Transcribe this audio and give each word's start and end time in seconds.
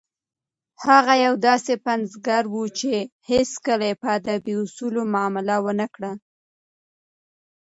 هغه 0.85 1.13
یو 1.25 1.33
داسې 1.47 1.73
پنځګر 1.87 2.43
و 2.49 2.57
چې 2.79 2.91
هیڅکله 3.29 3.85
یې 3.89 3.95
په 4.01 4.07
ادبي 4.17 4.53
اصولو 4.63 5.01
معامله 5.13 5.55
ونه 5.65 5.87
کړه. 5.95 6.11